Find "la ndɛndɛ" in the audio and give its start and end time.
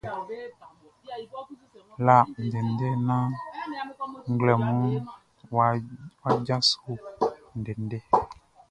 2.05-2.87